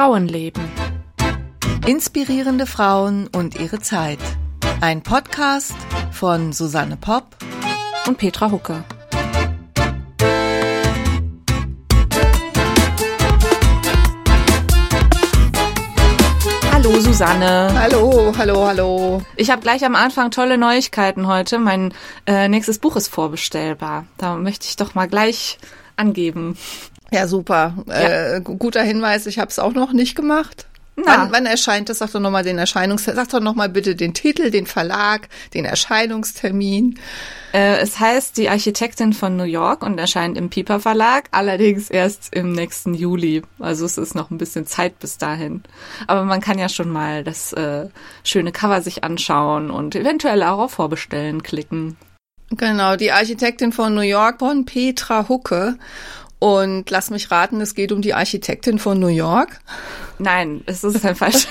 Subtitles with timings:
[0.00, 0.64] Frauenleben.
[1.86, 4.18] Inspirierende Frauen und ihre Zeit.
[4.80, 5.76] Ein Podcast
[6.10, 7.36] von Susanne Popp
[8.06, 8.82] und Petra Hucke.
[16.72, 17.70] Hallo Susanne.
[17.78, 19.22] Hallo, hallo, hallo.
[19.36, 21.58] Ich habe gleich am Anfang tolle Neuigkeiten heute.
[21.58, 21.92] Mein
[22.24, 24.06] äh, nächstes Buch ist vorbestellbar.
[24.16, 25.58] Da möchte ich doch mal gleich
[25.96, 26.56] angeben.
[27.10, 27.74] Ja, super.
[27.86, 28.36] Ja.
[28.36, 30.66] Äh, guter Hinweis, ich habe es auch noch nicht gemacht.
[31.04, 31.98] Wann, wann erscheint das?
[31.98, 33.04] Sag doch nochmal den Erscheinungs...
[33.04, 36.98] Sag doch nochmal bitte den Titel, den Verlag, den Erscheinungstermin.
[37.52, 42.34] Äh, es heißt Die Architektin von New York und erscheint im Piper Verlag, allerdings erst
[42.34, 43.42] im nächsten Juli.
[43.58, 45.62] Also es ist noch ein bisschen Zeit bis dahin.
[46.06, 47.86] Aber man kann ja schon mal das äh,
[48.24, 51.96] schöne Cover sich anschauen und eventuell auch auf Vorbestellen klicken.
[52.50, 55.76] Genau, die Architektin von New York von Petra Hucke.
[56.40, 59.60] Und lass mich raten, es geht um die Architektin von New York.
[60.18, 61.46] Nein, es ist ein falsch.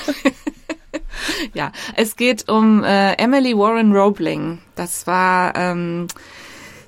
[1.53, 4.57] ja, es geht um äh, Emily Warren Roebling.
[4.75, 6.07] Das war ähm,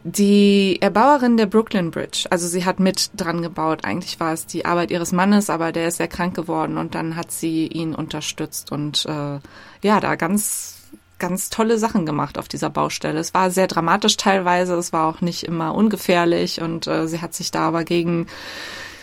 [0.03, 2.25] die Erbauerin der Brooklyn Bridge.
[2.31, 3.85] Also sie hat mit dran gebaut.
[3.85, 7.15] Eigentlich war es die Arbeit ihres Mannes, aber der ist sehr krank geworden und dann
[7.15, 9.39] hat sie ihn unterstützt und äh,
[9.83, 10.80] ja, da ganz
[11.21, 13.19] ganz tolle Sachen gemacht auf dieser Baustelle.
[13.19, 17.33] Es war sehr dramatisch teilweise, es war auch nicht immer ungefährlich und äh, sie hat
[17.33, 18.27] sich da aber gegen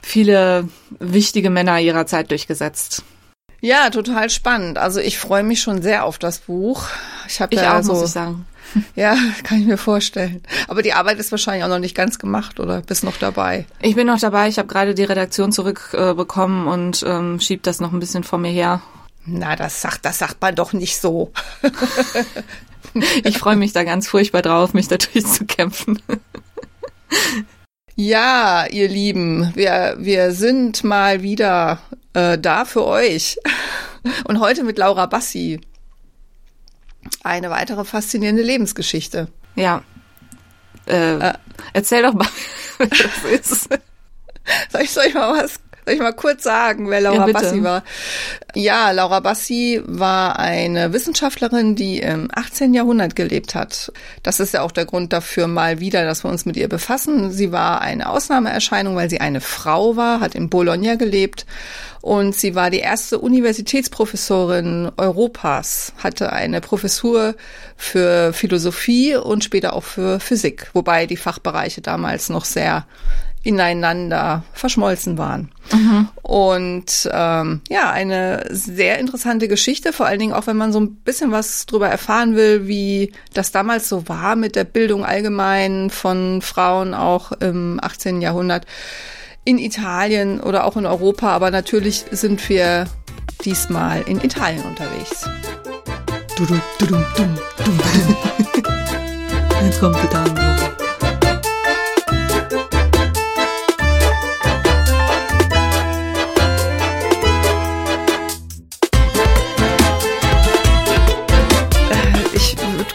[0.02, 3.04] viele wichtige Männer ihrer Zeit durchgesetzt.
[3.60, 4.78] Ja, total spannend.
[4.78, 6.84] Also ich freue mich schon sehr auf das Buch.
[7.28, 8.44] Ich habe ja auch, so, muss ich sagen.
[8.94, 10.42] Ja, kann ich mir vorstellen.
[10.66, 13.64] Aber die Arbeit ist wahrscheinlich auch noch nicht ganz gemacht oder bist noch dabei?
[13.80, 14.48] Ich bin noch dabei.
[14.48, 18.38] Ich habe gerade die Redaktion zurückbekommen äh, und ähm, schieb das noch ein bisschen vor
[18.38, 18.82] mir her
[19.28, 21.32] na, das sagt, das sagt man doch nicht so.
[23.24, 26.00] ich freue mich da ganz furchtbar drauf, mich da durchzukämpfen.
[27.94, 31.80] Ja, ihr Lieben, wir, wir sind mal wieder
[32.14, 33.38] äh, da für euch.
[34.24, 35.60] Und heute mit Laura Bassi.
[37.24, 39.28] Eine weitere faszinierende Lebensgeschichte.
[39.56, 39.82] Ja.
[40.86, 41.34] Äh, äh.
[41.72, 42.28] Erzähl doch mal,
[42.78, 43.68] was ist.
[44.70, 47.64] Soll ich, soll ich mal was soll ich mal kurz sagen, wer Laura ja, Bassi
[47.64, 47.82] war?
[48.54, 52.74] Ja, Laura Bassi war eine Wissenschaftlerin, die im 18.
[52.74, 53.90] Jahrhundert gelebt hat.
[54.22, 57.32] Das ist ja auch der Grund dafür mal wieder, dass wir uns mit ihr befassen.
[57.32, 61.46] Sie war eine Ausnahmeerscheinung, weil sie eine Frau war, hat in Bologna gelebt
[62.02, 67.34] und sie war die erste Universitätsprofessorin Europas, hatte eine Professur
[67.76, 72.86] für Philosophie und später auch für Physik, wobei die Fachbereiche damals noch sehr
[73.48, 75.50] ineinander verschmolzen waren.
[75.72, 76.08] Mhm.
[76.20, 80.96] Und ähm, ja, eine sehr interessante Geschichte, vor allen Dingen auch, wenn man so ein
[80.96, 86.42] bisschen was drüber erfahren will, wie das damals so war mit der Bildung allgemein von
[86.42, 88.20] Frauen auch im 18.
[88.20, 88.66] Jahrhundert
[89.44, 91.30] in Italien oder auch in Europa.
[91.30, 92.84] Aber natürlich sind wir
[93.46, 95.26] diesmal in Italien unterwegs.
[99.64, 100.87] Jetzt kommt der Tango.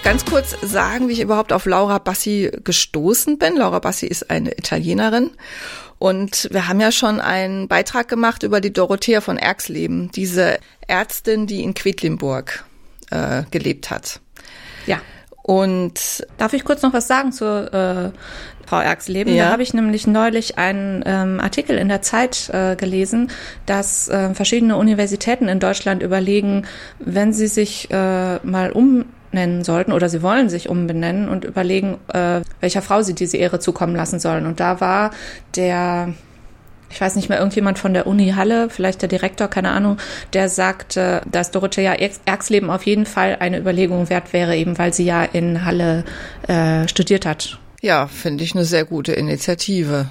[0.03, 3.55] Ganz kurz sagen, wie ich überhaupt auf Laura Bassi gestoßen bin.
[3.55, 5.31] Laura Bassi ist eine Italienerin.
[5.97, 11.47] Und wir haben ja schon einen Beitrag gemacht über die Dorothea von Erxleben, diese Ärztin,
[11.47, 12.65] die in Quedlinburg
[13.09, 14.19] äh, gelebt hat.
[14.85, 14.99] Ja.
[15.41, 18.11] Und darf ich kurz noch was sagen zur äh,
[18.67, 19.33] Frau Erxleben?
[19.33, 19.45] Ja.
[19.45, 23.31] Da habe ich nämlich neulich einen ähm, Artikel in der Zeit äh, gelesen,
[23.65, 26.65] dass äh, verschiedene Universitäten in Deutschland überlegen,
[26.99, 31.97] wenn sie sich äh, mal um nennen sollten oder sie wollen sich umbenennen und überlegen,
[32.13, 34.45] äh, welcher Frau sie diese Ehre zukommen lassen sollen.
[34.45, 35.11] Und da war
[35.55, 36.13] der,
[36.89, 39.97] ich weiß nicht mehr, irgendjemand von der Uni Halle, vielleicht der Direktor, keine Ahnung,
[40.33, 41.93] der sagte, dass Dorothea
[42.25, 46.03] Erxleben auf jeden Fall eine Überlegung wert wäre, eben weil sie ja in Halle
[46.47, 47.59] äh, studiert hat.
[47.81, 50.09] Ja, finde ich eine sehr gute Initiative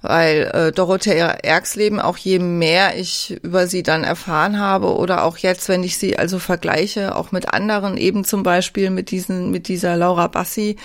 [0.00, 5.38] weil äh, Dorothea Erxleben, auch je mehr ich über sie dann erfahren habe oder auch
[5.38, 9.66] jetzt, wenn ich sie also vergleiche, auch mit anderen, eben zum Beispiel mit diesen, mit
[9.66, 10.76] dieser Laura Bassi,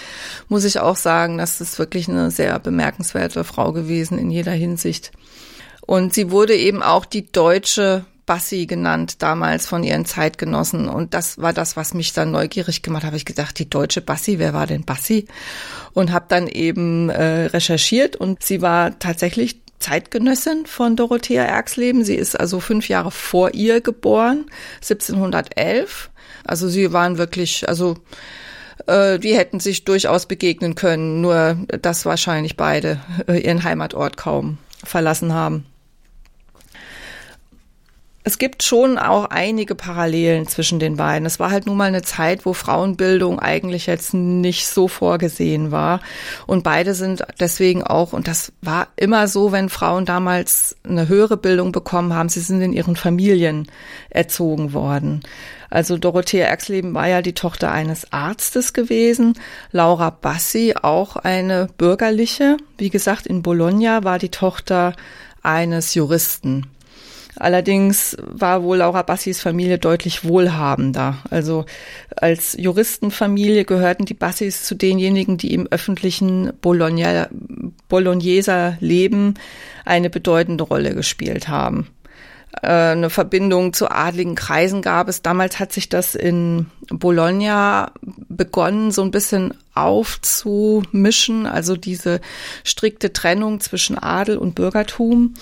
[0.49, 5.11] muss ich auch sagen, dass das wirklich eine sehr bemerkenswerte Frau gewesen in jeder Hinsicht.
[5.85, 11.37] Und sie wurde eben auch die deutsche Bassi genannt damals von ihren Zeitgenossen und das
[11.39, 13.13] war das, was mich dann neugierig gemacht hat.
[13.13, 15.27] Ich gedacht, die deutsche Bassi, wer war denn Bassi?
[15.93, 22.05] Und habe dann eben äh, recherchiert und sie war tatsächlich Zeitgenössin von Dorothea Erxleben.
[22.05, 26.09] Sie ist also fünf Jahre vor ihr geboren, 1711.
[26.45, 27.97] Also sie waren wirklich, also
[28.87, 34.57] äh, die hätten sich durchaus begegnen können, nur dass wahrscheinlich beide äh, ihren Heimatort kaum
[34.83, 35.65] verlassen haben.
[38.25, 41.25] Es gibt schon auch einige Parallelen zwischen den beiden.
[41.25, 45.99] Es war halt nun mal eine Zeit, wo Frauenbildung eigentlich jetzt nicht so vorgesehen war.
[46.47, 51.35] Und beide sind deswegen auch, und das war immer so, wenn Frauen damals eine höhere
[51.35, 53.67] Bildung bekommen haben, sie sind in ihren Familien
[54.09, 55.21] erzogen worden.
[55.69, 59.33] Also Dorothea Erxleben war ja die Tochter eines Arztes gewesen.
[59.71, 62.55] Laura Bassi auch eine bürgerliche.
[62.77, 64.93] Wie gesagt, in Bologna war die Tochter
[65.41, 66.67] eines Juristen.
[67.35, 71.17] Allerdings war wohl Laura Bassis Familie deutlich wohlhabender.
[71.29, 71.65] Also
[72.15, 77.27] als Juristenfamilie gehörten die Bassis zu denjenigen, die im öffentlichen Bologna,
[77.89, 79.33] Bologneser Leben
[79.85, 81.87] eine bedeutende Rolle gespielt haben.
[82.61, 85.21] Äh, eine Verbindung zu adligen Kreisen gab es.
[85.21, 87.91] Damals hat sich das in Bologna
[88.29, 92.21] begonnen, so ein bisschen aufzumischen, also diese
[92.63, 95.33] strikte Trennung zwischen Adel und Bürgertum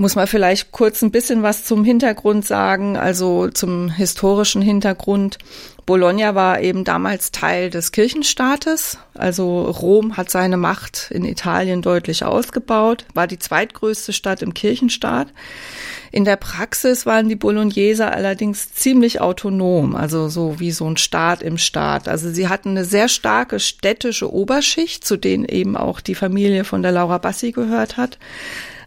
[0.00, 5.36] muss man vielleicht kurz ein bisschen was zum Hintergrund sagen, also zum historischen Hintergrund.
[5.84, 8.96] Bologna war eben damals Teil des Kirchenstaates.
[9.12, 15.28] Also Rom hat seine Macht in Italien deutlich ausgebaut, war die zweitgrößte Stadt im Kirchenstaat.
[16.10, 21.42] In der Praxis waren die Bologneser allerdings ziemlich autonom, also so wie so ein Staat
[21.42, 22.08] im Staat.
[22.08, 26.82] Also sie hatten eine sehr starke städtische Oberschicht, zu denen eben auch die Familie von
[26.82, 28.18] der Laura Bassi gehört hat.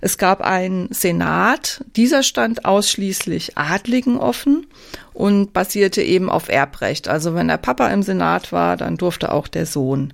[0.03, 4.67] Es gab einen Senat, dieser stand ausschließlich Adligen offen
[5.13, 7.07] und basierte eben auf Erbrecht.
[7.07, 10.11] Also wenn der Papa im Senat war, dann durfte auch der Sohn.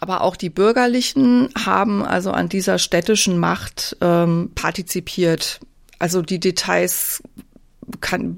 [0.00, 5.60] Aber auch die Bürgerlichen haben also an dieser städtischen Macht ähm, partizipiert.
[6.00, 7.22] Also die Details
[8.00, 8.34] kann,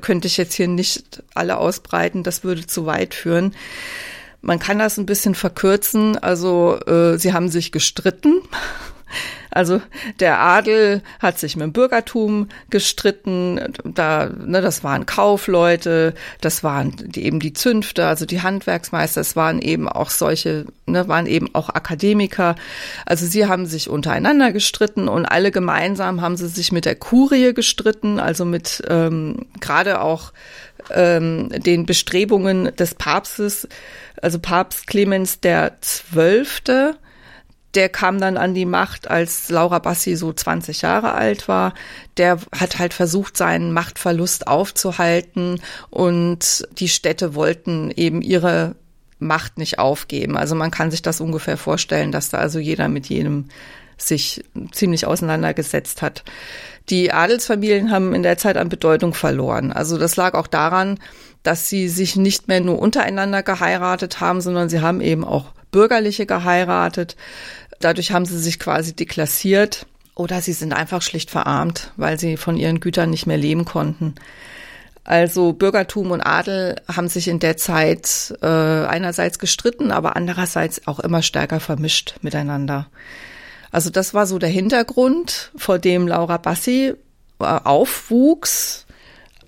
[0.00, 3.54] könnte ich jetzt hier nicht alle ausbreiten, das würde zu weit führen.
[4.40, 6.16] Man kann das ein bisschen verkürzen.
[6.16, 8.40] Also äh, sie haben sich gestritten.
[9.56, 9.80] Also
[10.20, 13.72] der Adel hat sich mit dem Bürgertum gestritten.
[13.84, 19.22] Da, ne, das waren Kaufleute, das waren die, eben die Zünfte, also die Handwerksmeister.
[19.22, 22.54] Es waren eben auch solche, ne, waren eben auch Akademiker.
[23.06, 27.54] Also sie haben sich untereinander gestritten und alle gemeinsam haben sie sich mit der Kurie
[27.54, 30.34] gestritten, also mit ähm, gerade auch
[30.90, 33.66] ähm, den Bestrebungen des Papstes,
[34.20, 36.96] also Papst Clemens der Zwölfte
[37.76, 41.74] der kam dann an die Macht, als Laura Bassi so 20 Jahre alt war.
[42.16, 48.76] Der hat halt versucht, seinen Machtverlust aufzuhalten und die Städte wollten eben ihre
[49.18, 50.36] Macht nicht aufgeben.
[50.36, 53.48] Also man kann sich das ungefähr vorstellen, dass da also jeder mit jedem
[53.98, 56.24] sich ziemlich auseinandergesetzt hat.
[56.88, 59.72] Die Adelsfamilien haben in der Zeit an Bedeutung verloren.
[59.72, 60.98] Also das lag auch daran,
[61.42, 66.26] dass sie sich nicht mehr nur untereinander geheiratet haben, sondern sie haben eben auch bürgerliche
[66.26, 67.16] geheiratet.
[67.80, 72.56] Dadurch haben sie sich quasi deklassiert oder sie sind einfach schlicht verarmt, weil sie von
[72.56, 74.14] ihren Gütern nicht mehr leben konnten.
[75.04, 80.98] Also Bürgertum und Adel haben sich in der Zeit äh, einerseits gestritten, aber andererseits auch
[80.98, 82.88] immer stärker vermischt miteinander.
[83.70, 86.94] Also das war so der Hintergrund, vor dem Laura Bassi
[87.38, 88.86] äh, aufwuchs.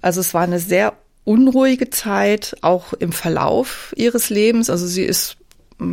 [0.01, 0.93] Also es war eine sehr
[1.25, 4.71] unruhige Zeit, auch im Verlauf ihres Lebens.
[4.71, 5.38] Also sie ist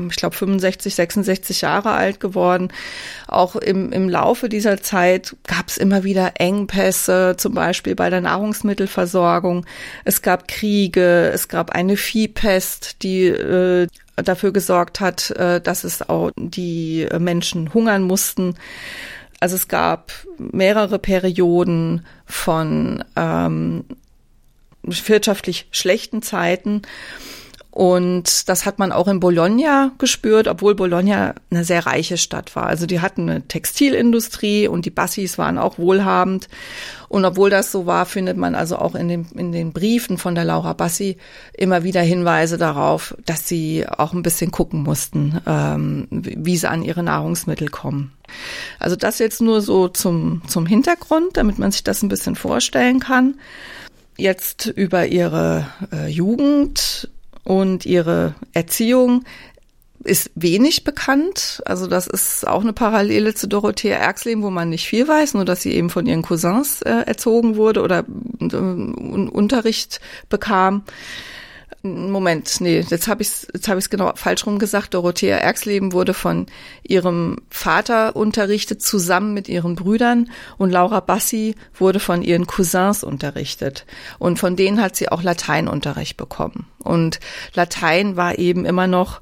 [0.09, 2.69] ich glaube, 65, 66 Jahre alt geworden.
[3.27, 8.21] Auch im, im Laufe dieser Zeit gab es immer wieder Engpässe, zum Beispiel bei der
[8.21, 9.65] Nahrungsmittelversorgung.
[10.03, 16.07] Es gab Kriege, es gab eine Viehpest, die äh, dafür gesorgt hat, äh, dass es
[16.07, 18.55] auch die Menschen hungern mussten.
[19.39, 23.83] Also es gab mehrere Perioden von ähm,
[24.83, 26.83] wirtschaftlich schlechten Zeiten.
[27.75, 32.67] Und das hat man auch in Bologna gespürt, obwohl Bologna eine sehr reiche Stadt war.
[32.67, 36.47] Also die hatten eine Textilindustrie und die Bassis waren auch wohlhabend.
[37.09, 40.35] Und obwohl das so war, findet man also auch in den, in den Briefen von
[40.35, 41.17] der Laura Bassi
[41.51, 46.81] immer wieder Hinweise darauf, dass sie auch ein bisschen gucken mussten, ähm, wie sie an
[46.81, 48.13] ihre Nahrungsmittel kommen.
[48.79, 53.01] Also das jetzt nur so zum, zum Hintergrund, damit man sich das ein bisschen vorstellen
[53.01, 53.35] kann.
[54.15, 57.09] Jetzt über ihre äh, Jugend
[57.45, 59.23] und ihre Erziehung
[60.03, 61.61] ist wenig bekannt.
[61.65, 65.45] Also das ist auch eine Parallele zu Dorothea Erxleben, wo man nicht viel weiß, nur
[65.45, 68.05] dass sie eben von ihren Cousins äh, erzogen wurde oder
[68.39, 70.83] äh, Unterricht bekam.
[71.85, 74.93] Moment, nee, jetzt habe ich es jetzt habe ich genau falsch rum gesagt.
[74.95, 76.47] Dorothea Erxleben wurde von
[76.81, 83.85] ihrem Vater unterrichtet zusammen mit ihren Brüdern und Laura Bassi wurde von ihren Cousins unterrichtet
[84.17, 86.65] und von denen hat sie auch Lateinunterricht bekommen.
[86.79, 87.19] Und
[87.53, 89.21] Latein war eben immer noch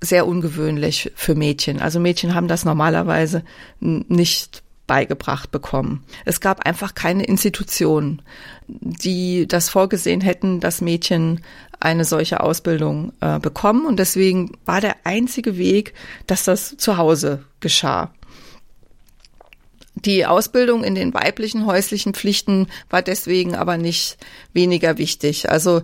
[0.00, 1.80] sehr ungewöhnlich für Mädchen.
[1.80, 3.44] Also Mädchen haben das normalerweise
[3.80, 6.04] nicht beigebracht bekommen.
[6.24, 8.22] Es gab einfach keine Institutionen,
[8.68, 11.40] die das vorgesehen hätten, dass Mädchen
[11.80, 13.86] eine solche Ausbildung äh, bekommen.
[13.86, 15.94] Und deswegen war der einzige Weg,
[16.26, 18.12] dass das zu Hause geschah.
[19.96, 24.16] Die Ausbildung in den weiblichen häuslichen Pflichten war deswegen aber nicht
[24.52, 25.50] weniger wichtig.
[25.50, 25.82] Also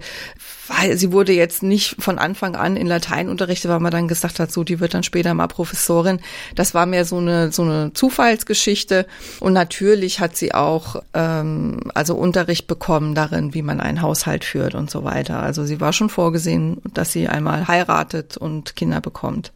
[0.71, 4.39] weil sie wurde jetzt nicht von Anfang an in Latein unterrichtet, weil man dann gesagt
[4.39, 6.21] hat, so die wird dann später mal Professorin.
[6.55, 9.07] Das war mehr so eine so eine Zufallsgeschichte
[9.41, 14.75] und natürlich hat sie auch ähm, also Unterricht bekommen darin, wie man einen Haushalt führt
[14.75, 15.43] und so weiter.
[15.43, 19.53] Also sie war schon vorgesehen, dass sie einmal heiratet und Kinder bekommt.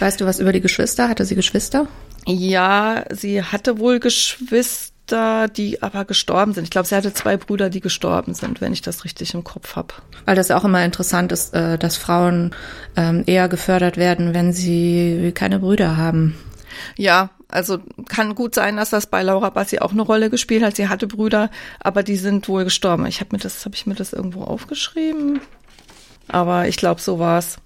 [0.00, 1.08] Weißt du was über die Geschwister?
[1.08, 1.88] Hatte sie Geschwister?
[2.26, 6.64] Ja, sie hatte wohl Geschwister, die aber gestorben sind.
[6.64, 9.76] Ich glaube, sie hatte zwei Brüder, die gestorben sind, wenn ich das richtig im Kopf
[9.76, 9.94] habe.
[10.24, 12.54] Weil das auch immer interessant ist, äh, dass Frauen
[12.96, 16.36] ähm, eher gefördert werden, wenn sie keine Brüder haben.
[16.96, 20.76] Ja, also kann gut sein, dass das bei Laura Bassi auch eine Rolle gespielt hat.
[20.76, 21.50] Sie hatte Brüder,
[21.80, 23.06] aber die sind wohl gestorben.
[23.06, 25.40] Ich habe mir das, habe ich mir das irgendwo aufgeschrieben?
[26.28, 27.58] Aber ich glaube, so war's.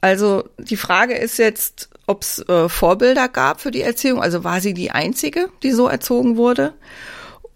[0.00, 4.20] Also die Frage ist jetzt, ob es äh, Vorbilder gab für die Erziehung.
[4.20, 6.74] Also war sie die einzige, die so erzogen wurde?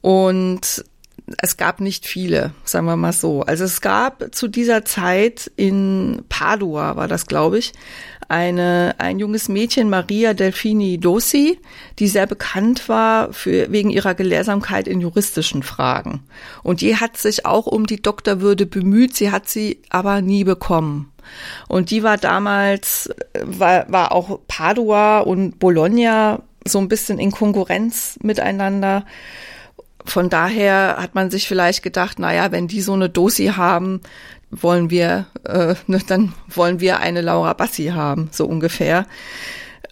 [0.00, 0.85] Und
[1.38, 3.42] es gab nicht viele, sagen wir mal so.
[3.42, 7.73] Also es gab zu dieser Zeit in Padua, war das, glaube ich,
[8.31, 11.59] eine, ein junges Mädchen, Maria Delfini Dossi,
[11.99, 16.23] die sehr bekannt war für, wegen ihrer Gelehrsamkeit in juristischen Fragen.
[16.63, 21.13] Und die hat sich auch um die Doktorwürde bemüht, sie hat sie aber nie bekommen.
[21.69, 23.11] Und die war damals,
[23.43, 29.05] war, war auch Padua und Bologna so ein bisschen in Konkurrenz miteinander
[30.05, 34.01] von daher hat man sich vielleicht gedacht, naja, wenn die so eine Dosi haben,
[34.50, 39.07] wollen wir, äh, ne, dann wollen wir eine Laura Bassi haben, so ungefähr.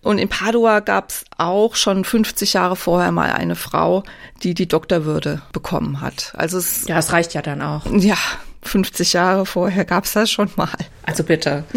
[0.02, 4.04] Und in Padua gab es auch schon 50 Jahre vorher mal eine Frau,
[4.42, 6.32] die die Doktorwürde bekommen hat.
[6.36, 7.84] Also es, ja, es reicht ja dann auch.
[7.92, 8.16] Ja,
[8.62, 10.70] 50 Jahre vorher gab es das schon mal.
[11.04, 11.64] Also bitte.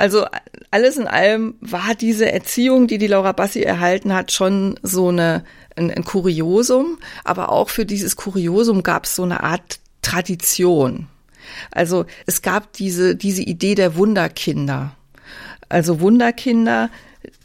[0.00, 0.26] Also
[0.70, 5.42] alles in allem war diese Erziehung, die die Laura Bassi erhalten hat, schon so eine
[5.78, 11.06] ein, ein Kuriosum, aber auch für dieses Kuriosum gab es so eine Art Tradition.
[11.70, 14.92] Also es gab diese, diese Idee der Wunderkinder.
[15.68, 16.90] Also Wunderkinder,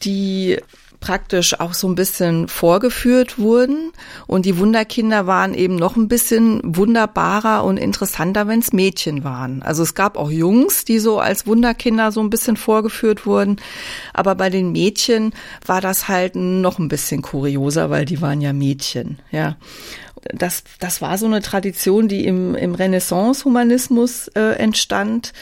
[0.04, 0.58] die
[1.02, 3.92] praktisch auch so ein bisschen vorgeführt wurden.
[4.26, 9.62] Und die Wunderkinder waren eben noch ein bisschen wunderbarer und interessanter, wenn es Mädchen waren.
[9.62, 13.58] Also es gab auch Jungs, die so als Wunderkinder so ein bisschen vorgeführt wurden.
[14.14, 15.34] Aber bei den Mädchen
[15.66, 19.58] war das halt noch ein bisschen kurioser, weil die waren ja Mädchen, ja
[20.32, 25.34] das, das war so eine Tradition, die im, im Renaissance-Humanismus äh, entstand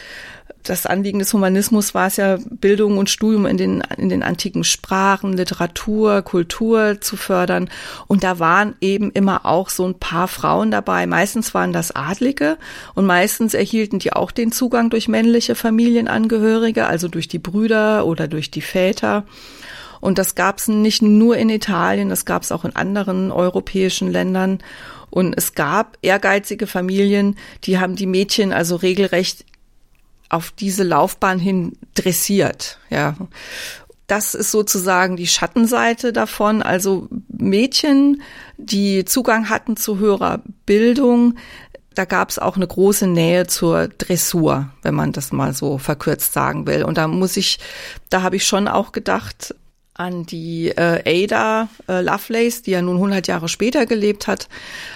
[0.63, 4.63] das Anliegen des Humanismus war es ja, Bildung und Studium in den, in den antiken
[4.63, 7.69] Sprachen, Literatur, Kultur zu fördern.
[8.07, 11.07] Und da waren eben immer auch so ein paar Frauen dabei.
[11.07, 12.57] Meistens waren das Adlige
[12.93, 18.27] und meistens erhielten die auch den Zugang durch männliche Familienangehörige, also durch die Brüder oder
[18.27, 19.25] durch die Väter.
[20.01, 24.11] Und das gab es nicht nur in Italien, das gab es auch in anderen europäischen
[24.11, 24.59] Ländern.
[25.09, 29.45] Und es gab ehrgeizige Familien, die haben die Mädchen also regelrecht
[30.29, 33.15] auf diese Laufbahn hin dressiert, ja.
[34.07, 36.61] Das ist sozusagen die Schattenseite davon.
[36.61, 38.21] Also Mädchen,
[38.57, 41.35] die Zugang hatten zu höherer Bildung,
[41.93, 46.33] da gab es auch eine große Nähe zur Dressur, wenn man das mal so verkürzt
[46.33, 46.83] sagen will.
[46.83, 47.59] Und da muss ich,
[48.09, 49.55] da habe ich schon auch gedacht,
[49.93, 54.47] an die äh, Ada äh, Lovelace, die ja nun 100 Jahre später gelebt hat.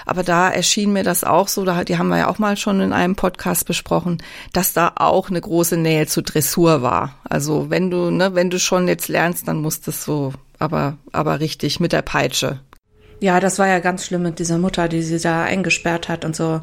[0.05, 2.81] Aber da erschien mir das auch so, da, die haben wir ja auch mal schon
[2.81, 4.21] in einem Podcast besprochen,
[4.53, 7.15] dass da auch eine große Nähe zu Dressur war.
[7.23, 11.39] Also wenn du, ne, wenn du schon jetzt lernst, dann muss das so, aber, aber
[11.39, 12.59] richtig mit der Peitsche.
[13.19, 16.35] Ja, das war ja ganz schlimm mit dieser Mutter, die sie da eingesperrt hat und
[16.35, 16.61] so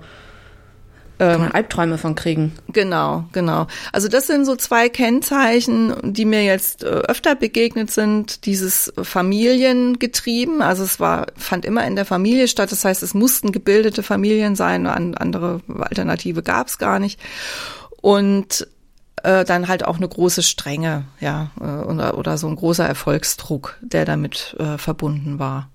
[1.22, 2.52] ähm, Albträume von kriegen.
[2.68, 3.66] Genau, genau.
[3.92, 8.44] Also das sind so zwei Kennzeichen, die mir jetzt äh, öfter begegnet sind.
[8.44, 12.72] Dieses Familiengetrieben, also es war, fand immer in der Familie statt.
[12.72, 17.20] Das heißt, es mussten gebildete Familien sein, andere Alternative gab es gar nicht.
[18.00, 18.66] Und
[19.22, 23.78] äh, dann halt auch eine große Strenge, ja, äh, oder, oder so ein großer Erfolgsdruck,
[23.80, 25.68] der damit äh, verbunden war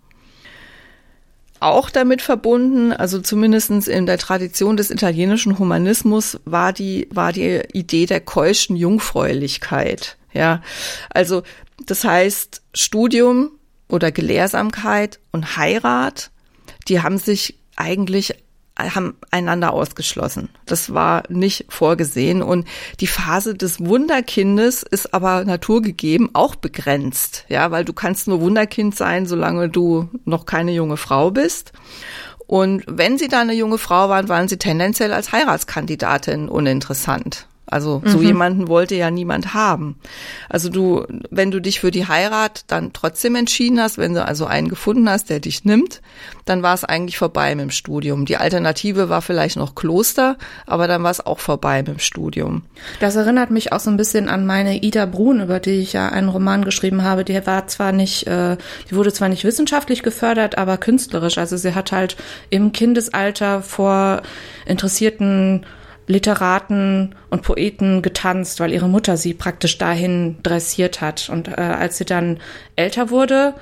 [1.59, 7.61] auch damit verbunden, also zumindestens in der Tradition des italienischen Humanismus war die, war die
[7.73, 10.17] Idee der keuschen Jungfräulichkeit.
[10.33, 10.61] Ja,
[11.09, 11.43] also
[11.85, 13.51] das heißt Studium
[13.89, 16.31] oder Gelehrsamkeit und Heirat,
[16.87, 18.35] die haben sich eigentlich
[18.77, 20.49] haben einander ausgeschlossen.
[20.65, 22.41] Das war nicht vorgesehen.
[22.41, 22.67] Und
[22.99, 27.45] die Phase des Wunderkindes ist aber naturgegeben auch begrenzt.
[27.49, 31.73] Ja, weil du kannst nur Wunderkind sein, solange du noch keine junge Frau bist.
[32.45, 37.47] Und wenn sie da eine junge Frau waren, waren sie tendenziell als Heiratskandidatin uninteressant.
[37.69, 38.23] Also so mhm.
[38.23, 39.99] jemanden wollte ja niemand haben.
[40.47, 44.45] Also du, wenn du dich für die Heirat dann trotzdem entschieden hast, wenn du also
[44.45, 46.01] einen gefunden hast, der dich nimmt,
[46.45, 48.25] dann war es eigentlich vorbei mit dem Studium.
[48.25, 52.61] Die Alternative war vielleicht noch Kloster, aber dann war es auch vorbei mit dem Studium.
[53.01, 56.07] Das erinnert mich auch so ein bisschen an meine Ida Brun, über die ich ja
[56.07, 57.25] einen Roman geschrieben habe.
[57.25, 58.55] Die war zwar nicht, äh,
[58.89, 61.37] die wurde zwar nicht wissenschaftlich gefördert, aber künstlerisch.
[61.37, 62.15] Also sie hat halt
[62.49, 64.21] im Kindesalter vor
[64.65, 65.65] interessierten
[66.07, 71.29] Literaten und Poeten getanzt, weil ihre Mutter sie praktisch dahin dressiert hat.
[71.29, 72.39] Und äh, als sie dann
[72.77, 73.53] älter wurde,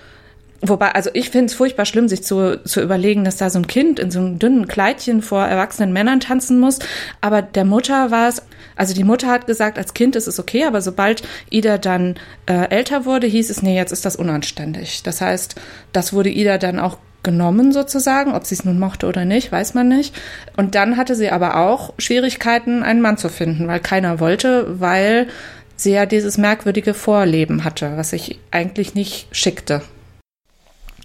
[0.61, 3.67] wobei, also ich finde es furchtbar schlimm, sich zu, zu überlegen, dass da so ein
[3.67, 6.79] Kind in so einem dünnen Kleidchen vor erwachsenen Männern tanzen muss.
[7.19, 8.43] Aber der Mutter war es,
[8.75, 12.69] also die Mutter hat gesagt, als Kind ist es okay, aber sobald Ida dann äh,
[12.69, 15.01] älter wurde, hieß es, nee, jetzt ist das unanständig.
[15.03, 15.55] Das heißt,
[15.93, 18.33] das wurde Ida dann auch genommen sozusagen.
[18.33, 20.15] Ob sie es nun mochte oder nicht, weiß man nicht.
[20.55, 25.27] Und dann hatte sie aber auch Schwierigkeiten, einen Mann zu finden, weil keiner wollte, weil
[25.75, 29.81] sie ja dieses merkwürdige Vorleben hatte, was sich eigentlich nicht schickte.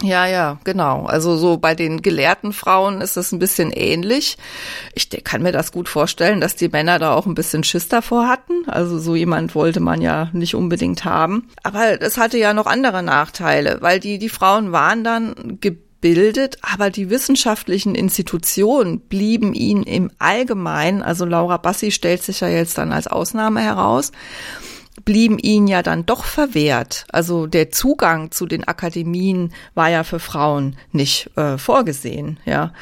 [0.03, 1.05] Ja, ja, genau.
[1.05, 4.39] Also so bei den gelehrten Frauen ist es ein bisschen ähnlich.
[4.95, 8.29] Ich kann mir das gut vorstellen, dass die Männer da auch ein bisschen Schiss davor
[8.29, 8.65] hatten.
[8.67, 11.49] Also so jemand wollte man ja nicht unbedingt haben.
[11.63, 15.59] Aber es hatte ja noch andere Nachteile, weil die, die Frauen waren dann
[16.01, 22.49] bildet, aber die wissenschaftlichen Institutionen blieben ihnen im Allgemeinen, also Laura Bassi stellt sich ja
[22.49, 24.13] jetzt dann als Ausnahme heraus,
[25.05, 27.07] blieben ihnen ja dann doch verwehrt.
[27.11, 32.73] Also der Zugang zu den Akademien war ja für Frauen nicht äh, vorgesehen, ja.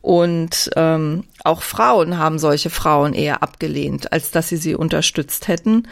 [0.00, 5.86] Und ähm, auch Frauen haben solche Frauen eher abgelehnt, als dass sie sie unterstützt hätten.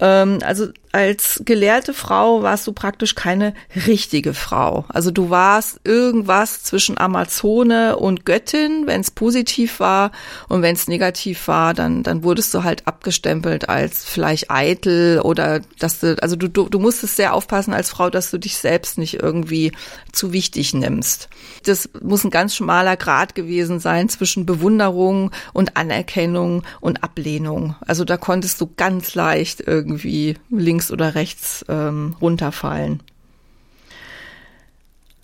[0.00, 3.52] Ähm, also als gelehrte Frau warst du praktisch keine
[3.86, 4.86] richtige Frau.
[4.88, 10.10] Also du warst irgendwas zwischen Amazone und Göttin, wenn es positiv war
[10.48, 15.60] und wenn es negativ war, dann dann wurdest du halt abgestempelt als vielleicht eitel oder
[15.78, 18.96] dass du also du, du du musstest sehr aufpassen als Frau, dass du dich selbst
[18.96, 19.72] nicht irgendwie
[20.12, 21.28] zu wichtig nimmst.
[21.64, 27.74] Das muss ein ganz schmaler Grad gewesen sein zwischen Bewunderung und Anerkennung und Ablehnung.
[27.86, 33.02] Also da konntest du ganz leicht irgendwie links links oder rechts ähm, runterfallen.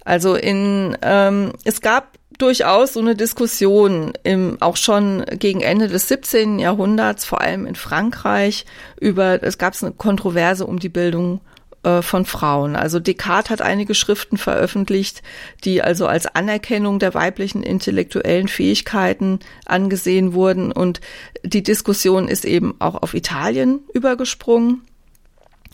[0.04, 6.08] Also in ähm, es gab durchaus so eine Diskussion im, auch schon gegen Ende des
[6.08, 6.58] 17.
[6.58, 8.66] Jahrhunderts, vor allem in Frankreich,
[9.00, 11.40] über es gab eine Kontroverse um die Bildung
[11.82, 12.76] von Frauen.
[12.76, 15.22] Also Descartes hat einige Schriften veröffentlicht,
[15.64, 20.70] die also als Anerkennung der weiblichen intellektuellen Fähigkeiten angesehen wurden.
[20.70, 21.00] Und
[21.42, 24.82] die Diskussion ist eben auch auf Italien übergesprungen.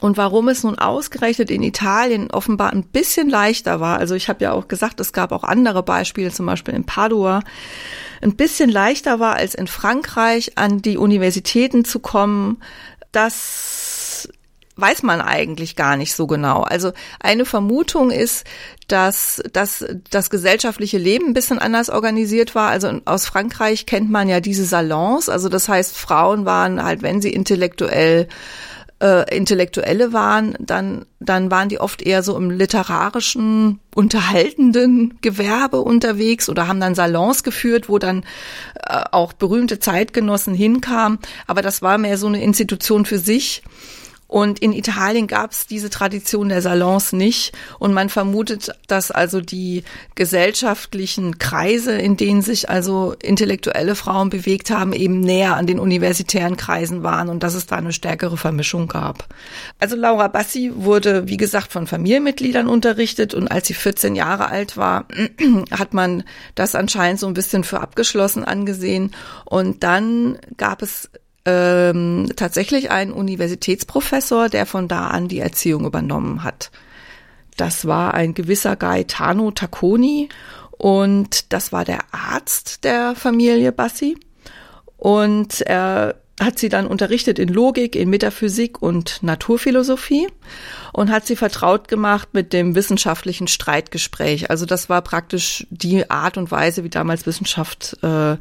[0.00, 4.44] Und warum es nun ausgerechnet in Italien offenbar ein bisschen leichter war, also ich habe
[4.44, 7.40] ja auch gesagt, es gab auch andere Beispiele, zum Beispiel in Padua,
[8.22, 12.58] ein bisschen leichter war als in Frankreich an die Universitäten zu kommen,
[13.12, 13.97] das
[14.78, 16.62] weiß man eigentlich gar nicht so genau.
[16.62, 18.46] Also eine Vermutung ist,
[18.86, 22.70] dass, dass das gesellschaftliche Leben ein bisschen anders organisiert war.
[22.70, 25.28] Also aus Frankreich kennt man ja diese Salons.
[25.28, 28.28] Also das heißt, Frauen waren halt, wenn sie intellektuell
[29.00, 36.48] äh, Intellektuelle waren, dann, dann waren die oft eher so im literarischen, unterhaltenden Gewerbe unterwegs
[36.48, 38.24] oder haben dann Salons geführt, wo dann
[38.74, 41.18] äh, auch berühmte Zeitgenossen hinkamen.
[41.46, 43.62] Aber das war mehr so eine Institution für sich.
[44.28, 47.56] Und in Italien gab es diese Tradition der Salons nicht.
[47.78, 49.84] Und man vermutet, dass also die
[50.16, 56.58] gesellschaftlichen Kreise, in denen sich also intellektuelle Frauen bewegt haben, eben näher an den universitären
[56.58, 59.26] Kreisen waren und dass es da eine stärkere Vermischung gab.
[59.78, 64.76] Also Laura Bassi wurde, wie gesagt, von Familienmitgliedern unterrichtet und als sie 14 Jahre alt
[64.76, 65.06] war,
[65.70, 66.22] hat man
[66.54, 69.12] das anscheinend so ein bisschen für abgeschlossen angesehen.
[69.46, 71.08] Und dann gab es
[71.48, 76.70] ähm, tatsächlich ein Universitätsprofessor, der von da an die Erziehung übernommen hat.
[77.56, 80.28] Das war ein gewisser Gaetano Tacconi
[80.72, 84.16] und das war der Arzt der Familie Bassi.
[84.98, 90.28] Und er hat sie dann unterrichtet in Logik, in Metaphysik und Naturphilosophie
[90.92, 94.50] und hat sie vertraut gemacht mit dem wissenschaftlichen Streitgespräch.
[94.50, 98.36] Also das war praktisch die Art und Weise, wie damals Wissenschaft äh,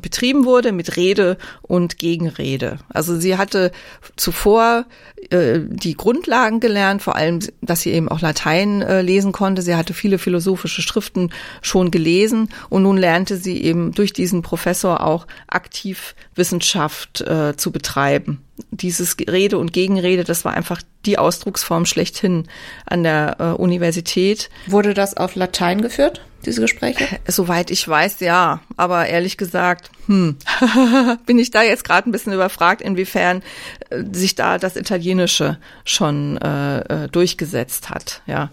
[0.00, 2.78] betrieben wurde mit Rede und Gegenrede.
[2.88, 3.72] Also sie hatte
[4.16, 4.86] zuvor
[5.30, 9.62] äh, die Grundlagen gelernt, vor allem, dass sie eben auch Latein äh, lesen konnte.
[9.62, 15.04] Sie hatte viele philosophische Schriften schon gelesen und nun lernte sie eben durch diesen Professor
[15.04, 18.44] auch aktiv Wissenschaft äh, zu betreiben.
[18.70, 22.46] Dieses Rede und Gegenrede, das war einfach die Ausdrucksform schlechthin
[22.86, 24.50] an der äh, Universität.
[24.66, 26.22] Wurde das auf Latein geführt?
[26.44, 27.06] diese Gespräche?
[27.26, 28.60] Soweit ich weiß, ja.
[28.76, 30.36] Aber ehrlich gesagt, hm,
[31.26, 33.42] bin ich da jetzt gerade ein bisschen überfragt, inwiefern
[33.90, 38.22] äh, sich da das Italienische schon äh, äh, durchgesetzt hat.
[38.26, 38.50] Ja.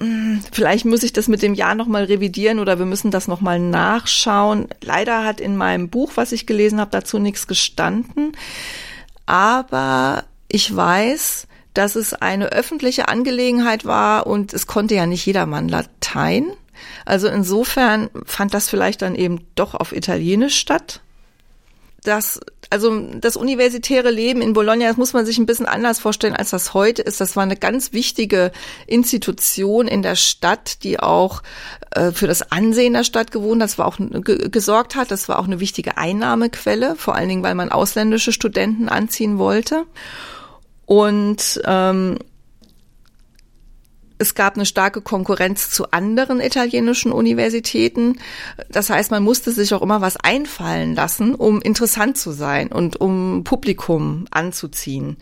[0.00, 3.58] Hm, vielleicht muss ich das mit dem Jahr nochmal revidieren oder wir müssen das nochmal
[3.58, 4.68] nachschauen.
[4.82, 8.32] Leider hat in meinem Buch, was ich gelesen habe, dazu nichts gestanden.
[9.28, 15.68] Aber ich weiß, dass es eine öffentliche Angelegenheit war und es konnte ja nicht jedermann
[15.68, 16.46] Latein.
[17.04, 21.02] Also insofern fand das vielleicht dann eben doch auf Italienisch statt.
[22.04, 26.34] Das, also das universitäre Leben in Bologna, das muss man sich ein bisschen anders vorstellen,
[26.34, 27.20] als das heute ist.
[27.20, 28.52] Das war eine ganz wichtige
[28.86, 31.42] Institution in der Stadt, die auch
[31.90, 35.10] äh, für das Ansehen der Stadt gewohnt, das war auch gesorgt hat.
[35.10, 39.84] Das war auch eine wichtige Einnahmequelle, vor allen Dingen, weil man ausländische Studenten anziehen wollte.
[40.86, 42.18] Und ähm,
[44.18, 48.18] es gab eine starke Konkurrenz zu anderen italienischen Universitäten.
[48.68, 53.00] Das heißt, man musste sich auch immer was einfallen lassen, um interessant zu sein und
[53.00, 55.16] um Publikum anzuziehen.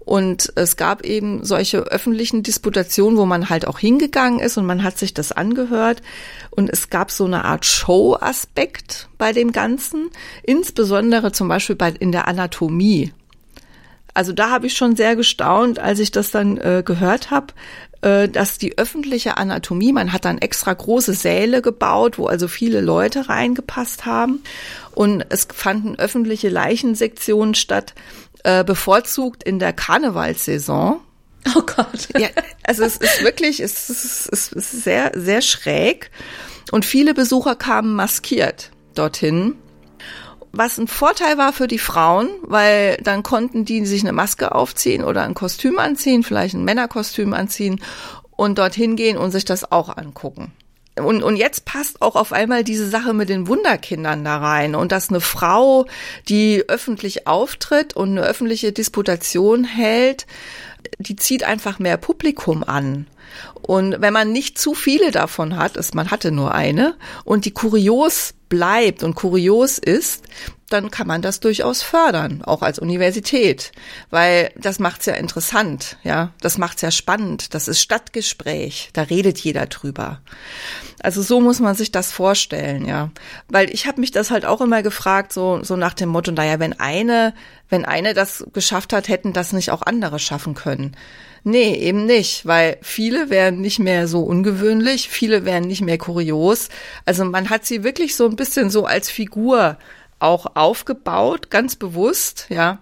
[0.00, 4.82] Und es gab eben solche öffentlichen Disputationen, wo man halt auch hingegangen ist und man
[4.84, 6.02] hat sich das angehört.
[6.50, 10.10] Und es gab so eine Art Show-Aspekt bei dem Ganzen,
[10.42, 13.12] insbesondere zum Beispiel bei, in der Anatomie.
[14.14, 17.48] Also da habe ich schon sehr gestaunt, als ich das dann äh, gehört habe,
[18.28, 23.28] dass die öffentliche Anatomie, man hat dann extra große Säle gebaut, wo also viele Leute
[23.28, 24.42] reingepasst haben.
[24.92, 27.94] Und es fanden öffentliche Leichensektionen statt,
[28.42, 31.00] äh, bevorzugt in der Karnevalssaison.
[31.56, 32.08] Oh Gott.
[32.18, 32.28] Ja,
[32.62, 36.10] also es ist wirklich, es ist, es ist sehr, sehr schräg.
[36.72, 39.56] Und viele Besucher kamen maskiert dorthin
[40.56, 45.04] was ein Vorteil war für die Frauen, weil dann konnten die sich eine Maske aufziehen
[45.04, 47.80] oder ein Kostüm anziehen, vielleicht ein Männerkostüm anziehen
[48.30, 50.52] und dorthin gehen und sich das auch angucken.
[50.96, 54.92] Und, und jetzt passt auch auf einmal diese Sache mit den Wunderkindern da rein und
[54.92, 55.86] dass eine Frau,
[56.28, 60.26] die öffentlich auftritt und eine öffentliche Disputation hält,
[60.98, 63.06] die zieht einfach mehr Publikum an.
[63.62, 67.52] Und wenn man nicht zu viele davon hat, ist, man hatte nur eine, und die
[67.52, 70.24] kurios bleibt und kurios ist,
[70.70, 73.72] dann kann man das durchaus fördern, auch als Universität,
[74.10, 79.38] weil das macht's ja interessant, ja, das macht's ja spannend, das ist Stadtgespräch, da redet
[79.38, 80.20] jeder drüber.
[81.02, 83.10] Also so muss man sich das vorstellen, ja,
[83.48, 86.58] weil ich habe mich das halt auch immer gefragt, so so nach dem Motto, naja,
[86.58, 87.34] wenn eine,
[87.68, 90.96] wenn eine das geschafft hat, hätten das nicht auch andere schaffen können.
[91.46, 96.70] Nee, eben nicht, weil viele wären nicht mehr so ungewöhnlich, viele wären nicht mehr kurios.
[97.04, 99.76] Also man hat sie wirklich so ein bisschen so als Figur
[100.20, 102.78] auch aufgebaut, ganz bewusst, ja.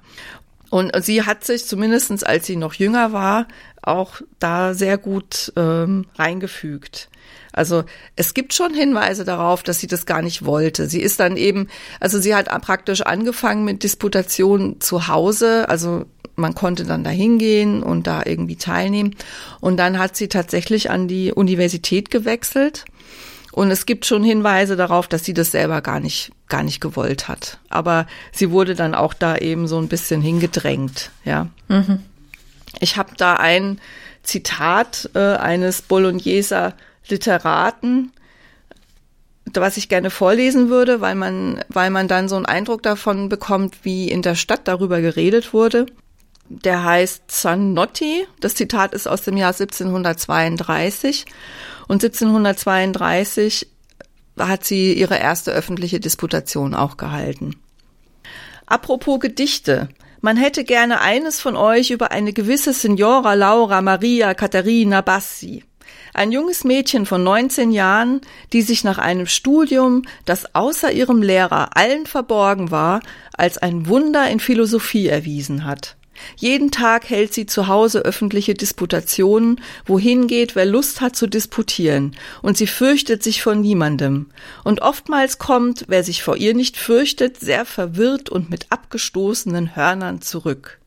[0.71, 3.49] Und sie hat sich zumindestens, als sie noch jünger war,
[3.83, 7.11] auch da sehr gut ähm, reingefügt.
[7.53, 7.85] Also
[8.17, 10.89] es gibt schon Hinweise darauf, dass sie das gar nicht wollte.
[10.89, 11.69] Sie ist dann eben,
[12.01, 16.07] also sie hat praktisch angefangen mit Disputation zu Hause, also
[16.43, 19.17] man konnte dann da hingehen und da irgendwie teilnehmen.
[19.61, 22.85] Und dann hat sie tatsächlich an die Universität gewechselt.
[23.53, 27.29] Und es gibt schon Hinweise darauf, dass sie das selber gar nicht, gar nicht gewollt
[27.29, 27.59] hat.
[27.71, 31.49] Aber sie wurde dann auch da eben so ein bisschen hingedrängt, ja.
[31.69, 32.01] Mhm.
[32.81, 33.79] Ich habe da ein
[34.23, 36.75] Zitat äh, eines Bologneser
[37.09, 38.13] Literaten,
[39.53, 43.85] was ich gerne vorlesen würde, weil man, weil man dann so einen Eindruck davon bekommt,
[43.85, 45.87] wie in der Stadt darüber geredet wurde
[46.65, 48.27] der heißt Zanotti.
[48.41, 51.25] Das Zitat ist aus dem Jahr 1732.
[51.89, 53.69] Und 1732
[54.39, 57.57] hat sie ihre erste öffentliche Disputation auch gehalten.
[58.67, 59.89] Apropos Gedichte.
[60.21, 65.65] Man hätte gerne eines von euch über eine gewisse Signora Laura Maria Katharina Bassi.
[66.15, 68.21] Ein junges Mädchen von 19 Jahren,
[68.53, 73.01] die sich nach einem Studium, das außer ihrem Lehrer allen verborgen war,
[73.33, 75.97] als ein Wunder in Philosophie erwiesen hat.
[76.37, 82.17] Jeden Tag hält sie zu Hause öffentliche Disputationen, wohin geht, wer Lust hat zu disputieren,
[82.43, 84.31] und sie fürchtet sich vor niemandem.
[84.65, 90.21] Und oftmals kommt, wer sich vor ihr nicht fürchtet, sehr verwirrt und mit abgestoßenen Hörnern
[90.21, 90.79] zurück.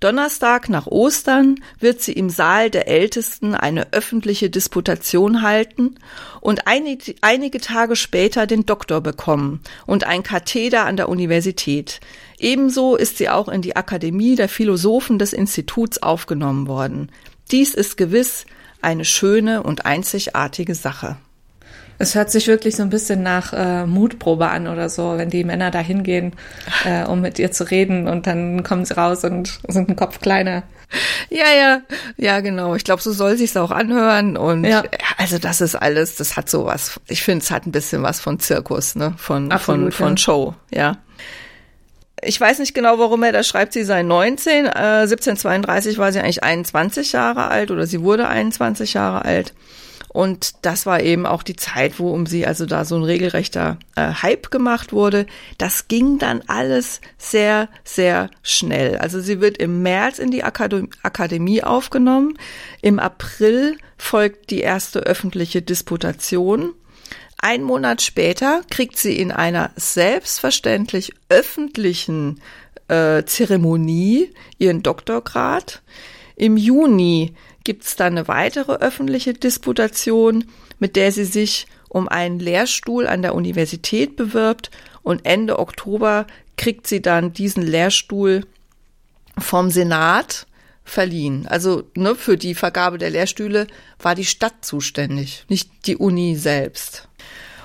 [0.00, 5.96] Donnerstag nach Ostern wird sie im Saal der Ältesten eine öffentliche Disputation halten
[6.40, 12.00] und einige, Tage später den Doktor bekommen und ein Katheder an der Universität.
[12.42, 17.10] Ebenso ist sie auch in die Akademie der Philosophen des Instituts aufgenommen worden.
[17.52, 18.46] Dies ist gewiss
[18.82, 21.16] eine schöne und einzigartige Sache.
[21.98, 25.44] Es hört sich wirklich so ein bisschen nach äh, Mutprobe an oder so, wenn die
[25.44, 26.32] Männer da hingehen,
[26.84, 30.18] äh, um mit ihr zu reden und dann kommen sie raus und sind ein Kopf
[30.20, 30.64] kleiner.
[31.30, 31.82] Ja, ja,
[32.16, 32.74] ja, genau.
[32.74, 34.82] Ich glaube, so soll sich's auch anhören und ja.
[35.16, 37.00] also das ist alles, das hat sowas.
[37.06, 40.16] Ich finde, es hat ein bisschen was von Zirkus, ne, von Absolut, von von ja.
[40.16, 40.98] Show, ja.
[42.24, 44.66] Ich weiß nicht genau, warum er da schreibt, sie sei 19.
[44.66, 49.52] Äh, 1732 war sie eigentlich 21 Jahre alt oder sie wurde 21 Jahre alt.
[50.12, 53.78] Und das war eben auch die Zeit, wo um sie also da so ein regelrechter
[53.96, 55.26] äh, Hype gemacht wurde.
[55.56, 58.98] Das ging dann alles sehr, sehr schnell.
[58.98, 62.36] Also sie wird im März in die Akademie, Akademie aufgenommen.
[62.82, 66.74] Im April folgt die erste öffentliche Disputation.
[67.44, 72.40] Ein Monat später kriegt sie in einer selbstverständlich öffentlichen
[72.86, 75.82] äh, Zeremonie ihren Doktorgrad.
[76.36, 80.44] Im Juni gibt es dann eine weitere öffentliche Disputation,
[80.78, 84.70] mit der sie sich um einen Lehrstuhl an der Universität bewirbt
[85.02, 88.46] und Ende Oktober kriegt sie dann diesen Lehrstuhl
[89.36, 90.46] vom Senat
[90.84, 91.46] verliehen.
[91.46, 93.66] Also ne, für die Vergabe der Lehrstühle
[94.00, 97.08] war die Stadt zuständig, nicht die Uni selbst.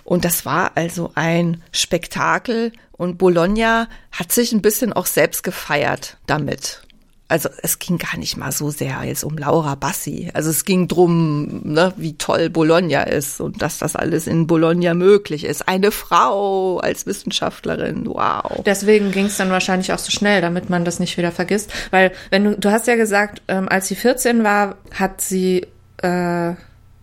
[0.03, 6.17] Und das war also ein Spektakel und Bologna hat sich ein bisschen auch selbst gefeiert
[6.27, 6.86] damit
[7.29, 10.31] also es ging gar nicht mal so sehr jetzt um Laura Bassi.
[10.33, 14.93] Also es ging drum, ne, wie toll Bologna ist und dass das alles in Bologna
[14.93, 15.67] möglich ist.
[15.67, 18.63] Eine Frau als Wissenschaftlerin, wow.
[18.65, 21.71] Deswegen ging es dann wahrscheinlich auch so schnell, damit man das nicht wieder vergisst.
[21.91, 25.67] Weil wenn du, du hast ja gesagt, ähm, als sie 14 war, hat sie,
[26.01, 26.53] äh,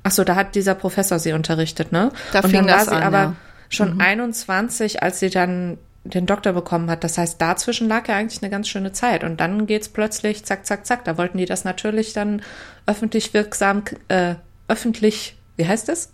[0.04, 2.12] ach so, da hat dieser Professor sie unterrichtet, ne?
[2.32, 3.36] Da und dann war sie an, aber ja.
[3.68, 4.00] schon mhm.
[4.00, 7.02] 21, als sie dann den Doktor bekommen hat.
[7.02, 9.24] Das heißt, dazwischen lag ja eigentlich eine ganz schöne Zeit.
[9.24, 11.04] Und dann geht's plötzlich zack, zack, zack.
[11.04, 12.42] Da wollten die das natürlich dann
[12.86, 14.34] öffentlich wirksam, äh,
[14.68, 16.10] öffentlich, wie heißt es?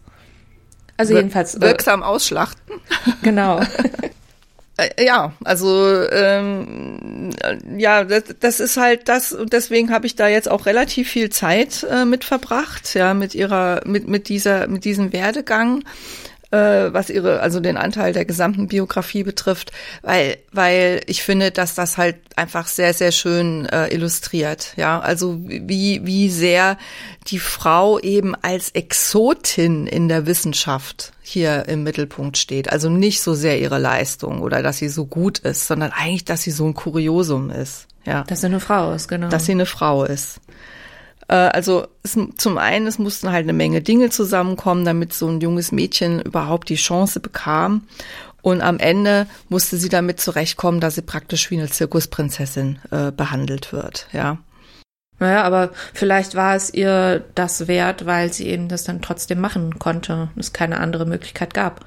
[0.96, 1.56] Also jedenfalls.
[1.56, 2.74] Äh, wirksam ausschlachten.
[3.22, 3.60] Genau.
[4.80, 7.30] Äh, ja, also ähm,
[7.76, 11.28] ja, das, das ist halt das und deswegen habe ich da jetzt auch relativ viel
[11.28, 15.84] Zeit äh, mit verbracht, ja, mit ihrer, mit mit dieser, mit diesem Werdegang
[16.50, 21.74] äh, was ihre, also den Anteil der gesamten Biografie betrifft, weil, weil ich finde, dass
[21.74, 24.72] das halt einfach sehr, sehr schön äh, illustriert.
[24.76, 26.76] Ja, also wie, wie sehr
[27.28, 32.72] die Frau eben als Exotin in der Wissenschaft hier im Mittelpunkt steht.
[32.72, 36.42] Also nicht so sehr ihre Leistung oder dass sie so gut ist, sondern eigentlich, dass
[36.42, 37.86] sie so ein Kuriosum ist.
[38.04, 38.24] Ja.
[38.24, 39.28] Dass sie eine Frau ist, genau.
[39.28, 40.40] Dass sie eine Frau ist.
[41.30, 45.40] Äh, also es, zum einen, es mussten halt eine Menge Dinge zusammenkommen, damit so ein
[45.40, 47.86] junges Mädchen überhaupt die Chance bekam.
[48.42, 53.72] Und am Ende musste sie damit zurechtkommen, dass sie praktisch wie eine Zirkusprinzessin äh, behandelt
[53.72, 54.38] wird, ja.
[55.18, 59.78] Naja, aber vielleicht war es ihr das wert, weil sie eben das dann trotzdem machen
[59.78, 61.84] konnte, es keine andere Möglichkeit gab.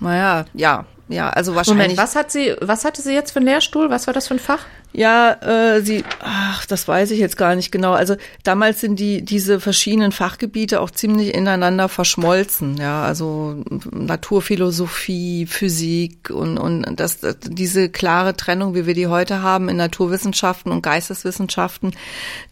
[0.00, 1.88] Naja, ja, ja, also wahrscheinlich.
[1.88, 3.90] Moment, was hat sie, was hatte sie jetzt für einen Lehrstuhl?
[3.90, 4.64] Was war das für ein Fach?
[4.92, 5.32] Ja,
[5.74, 7.92] äh, sie, ach, das weiß ich jetzt gar nicht genau.
[7.92, 12.78] Also damals sind die diese verschiedenen Fachgebiete auch ziemlich ineinander verschmolzen.
[12.78, 19.68] Ja, also Naturphilosophie, Physik und und das diese klare Trennung, wie wir die heute haben
[19.68, 21.92] in Naturwissenschaften und Geisteswissenschaften,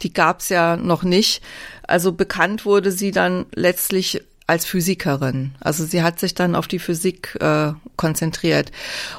[0.02, 1.42] die gab's ja noch nicht.
[1.86, 5.54] Also bekannt wurde sie dann letztlich als Physikerin.
[5.60, 8.72] Also sie hat sich dann auf die Physik äh, konzentriert.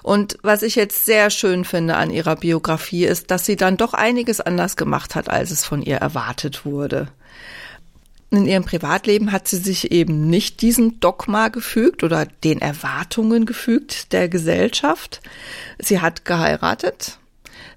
[0.03, 3.93] Und was ich jetzt sehr schön finde an ihrer Biografie ist, dass sie dann doch
[3.93, 7.07] einiges anders gemacht hat, als es von ihr erwartet wurde.
[8.29, 14.11] In ihrem Privatleben hat sie sich eben nicht diesem Dogma gefügt oder den Erwartungen gefügt
[14.13, 15.21] der Gesellschaft.
[15.79, 17.17] Sie hat geheiratet.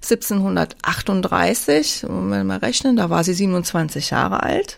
[0.01, 4.77] 1738, wenn wir mal rechnen, da war sie 27 Jahre alt.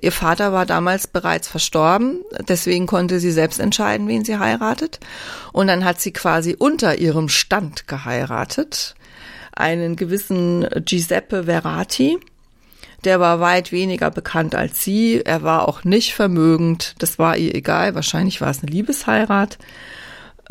[0.00, 5.00] Ihr Vater war damals bereits verstorben, deswegen konnte sie selbst entscheiden, wen sie heiratet.
[5.52, 8.94] Und dann hat sie quasi unter ihrem Stand geheiratet,
[9.52, 12.18] einen gewissen Giuseppe Verratti.
[13.04, 15.20] Der war weit weniger bekannt als sie.
[15.24, 16.94] Er war auch nicht vermögend.
[16.98, 17.94] Das war ihr egal.
[17.94, 19.58] Wahrscheinlich war es eine Liebesheirat.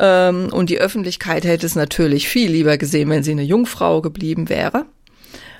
[0.00, 4.48] Ähm, und die Öffentlichkeit hätte es natürlich viel lieber gesehen, wenn sie eine Jungfrau geblieben
[4.48, 4.86] wäre.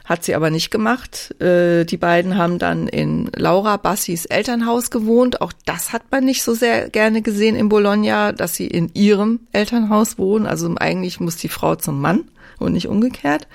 [0.05, 1.41] Hat sie aber nicht gemacht.
[1.41, 5.41] Äh, die beiden haben dann in Laura Bassis Elternhaus gewohnt.
[5.41, 9.41] Auch das hat man nicht so sehr gerne gesehen in Bologna, dass sie in ihrem
[9.53, 10.47] Elternhaus wohnen.
[10.47, 13.49] Also eigentlich muss die Frau zum Mann und nicht umgekehrt.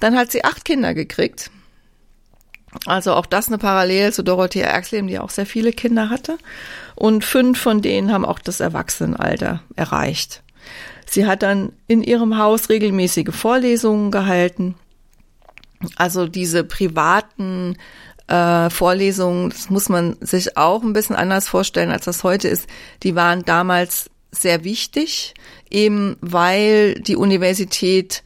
[0.00, 1.50] Dann hat sie acht Kinder gekriegt.
[2.86, 6.38] Also auch das eine Parallele zu Dorothea Erxleben, die auch sehr viele Kinder hatte.
[6.94, 10.42] Und fünf von denen haben auch das Erwachsenenalter erreicht.
[11.06, 14.74] Sie hat dann in ihrem Haus regelmäßige Vorlesungen gehalten.
[15.96, 17.76] Also diese privaten
[18.26, 22.66] äh, Vorlesungen, das muss man sich auch ein bisschen anders vorstellen, als das heute ist.
[23.02, 25.34] Die waren damals sehr wichtig,
[25.70, 28.22] eben weil die Universität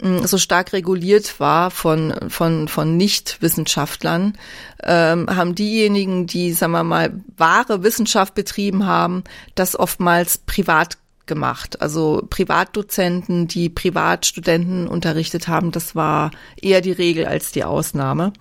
[0.00, 4.36] hm, so stark reguliert war von, von, von Nichtwissenschaftlern,
[4.82, 10.98] ähm, haben diejenigen, die, sagen wir mal, wahre Wissenschaft betrieben haben, das oftmals privat
[11.30, 11.80] gemacht.
[11.80, 18.34] Also Privatdozenten, die Privatstudenten unterrichtet haben, das war eher die Regel als die Ausnahme.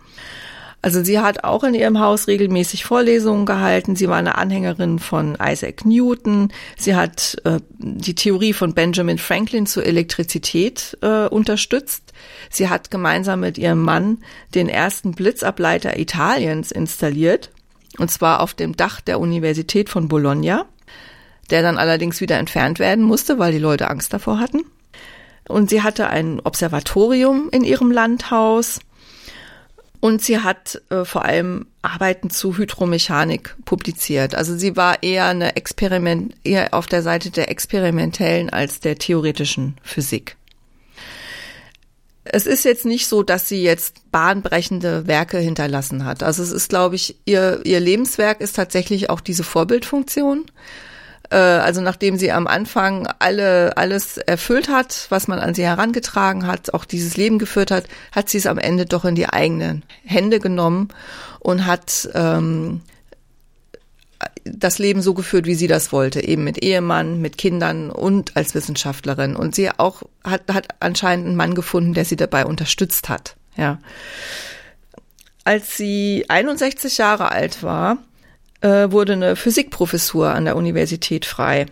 [0.81, 3.95] Also sie hat auch in ihrem Haus regelmäßig Vorlesungen gehalten.
[3.95, 6.53] Sie war eine Anhängerin von Isaac Newton.
[6.77, 12.13] Sie hat äh, die Theorie von Benjamin Franklin zur Elektrizität äh, unterstützt.
[12.49, 14.19] Sie hat gemeinsam mit ihrem Mann
[14.55, 17.51] den ersten Blitzableiter Italiens installiert.
[17.97, 20.65] Und zwar auf dem Dach der Universität von Bologna,
[21.49, 24.63] der dann allerdings wieder entfernt werden musste, weil die Leute Angst davor hatten.
[25.47, 28.79] Und sie hatte ein Observatorium in ihrem Landhaus
[29.99, 34.35] und sie hat äh, vor allem Arbeiten zu Hydromechanik publiziert.
[34.35, 39.75] Also sie war eher eine Experiment, eher auf der Seite der experimentellen als der theoretischen
[39.83, 40.37] Physik.
[42.23, 46.21] Es ist jetzt nicht so, dass sie jetzt bahnbrechende Werke hinterlassen hat.
[46.21, 50.45] Also es ist, glaube ich, ihr, ihr Lebenswerk ist tatsächlich auch diese Vorbildfunktion.
[51.29, 56.47] Äh, also nachdem sie am Anfang alle alles erfüllt hat, was man an sie herangetragen
[56.47, 59.83] hat, auch dieses Leben geführt hat, hat sie es am Ende doch in die eigenen
[60.03, 60.89] Hände genommen
[61.39, 62.81] und hat ähm,
[64.43, 68.55] das Leben so geführt, wie sie das wollte, eben mit Ehemann, mit Kindern und als
[68.55, 69.35] Wissenschaftlerin.
[69.35, 73.35] Und sie auch hat, hat anscheinend einen Mann gefunden, der sie dabei unterstützt hat.
[73.55, 73.79] Ja.
[75.43, 77.97] Als sie 61 Jahre alt war,
[78.61, 81.67] äh, wurde eine Physikprofessur an der Universität frei.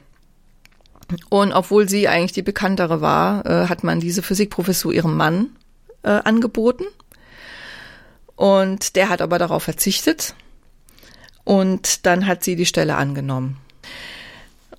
[1.30, 5.50] Und obwohl sie eigentlich die bekanntere war, äh, hat man diese Physikprofessur ihrem Mann
[6.04, 6.86] äh, angeboten.
[8.36, 10.36] Und der hat aber darauf verzichtet.
[11.44, 13.58] Und dann hat sie die Stelle angenommen.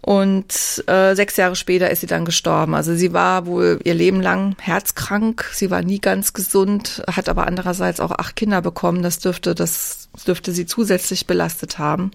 [0.01, 2.75] Und äh, sechs Jahre später ist sie dann gestorben.
[2.75, 5.51] Also sie war wohl ihr Leben lang herzkrank.
[5.53, 9.03] Sie war nie ganz gesund, hat aber andererseits auch acht Kinder bekommen.
[9.03, 12.13] Das dürfte, das dürfte sie zusätzlich belastet haben.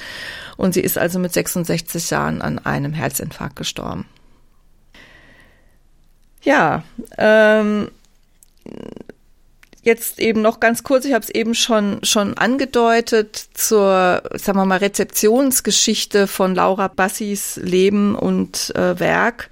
[0.58, 4.06] Und sie ist also mit 66 Jahren an einem Herzinfarkt gestorben.
[6.42, 6.84] Ja,
[7.18, 7.90] ähm,
[9.84, 14.66] jetzt eben noch ganz kurz, ich habe es eben schon schon angedeutet zur, sagen wir
[14.66, 19.50] mal, Rezeptionsgeschichte von Laura Bassis Leben und äh, Werk.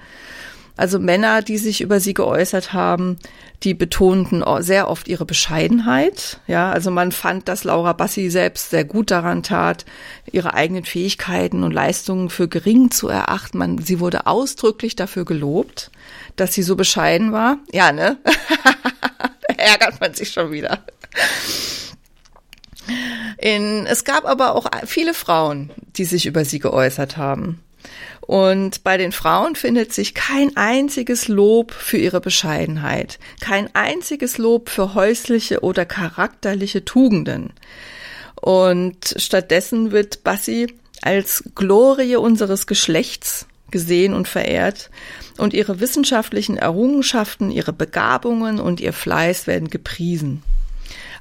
[0.77, 3.17] Also Männer, die sich über sie geäußert haben,
[3.61, 6.39] die betonten sehr oft ihre Bescheidenheit.
[6.47, 9.85] Ja, also man fand, dass Laura Bassi selbst sehr gut daran tat,
[10.31, 13.59] ihre eigenen Fähigkeiten und Leistungen für gering zu erachten.
[13.59, 15.91] Man, sie wurde ausdrücklich dafür gelobt,
[16.35, 17.57] dass sie so bescheiden war.
[17.71, 18.17] Ja, ne?
[19.61, 20.83] ärgert man sich schon wieder.
[23.37, 27.63] In, es gab aber auch viele Frauen, die sich über sie geäußert haben.
[28.21, 34.69] Und bei den Frauen findet sich kein einziges Lob für ihre Bescheidenheit, kein einziges Lob
[34.69, 37.53] für häusliche oder charakterliche Tugenden.
[38.35, 40.67] Und stattdessen wird Bassi
[41.01, 44.89] als Glorie unseres Geschlechts gesehen und verehrt
[45.37, 50.43] und ihre wissenschaftlichen Errungenschaften, ihre Begabungen und ihr Fleiß werden gepriesen.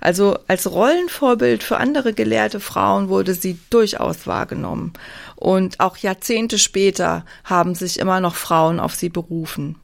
[0.00, 4.94] Also als Rollenvorbild für andere gelehrte Frauen wurde sie durchaus wahrgenommen.
[5.36, 9.76] Und auch Jahrzehnte später haben sich immer noch Frauen auf sie berufen.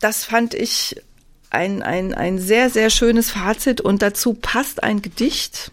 [0.00, 1.00] Das fand ich
[1.50, 5.70] ein, ein, ein sehr, sehr schönes Fazit und dazu passt ein Gedicht,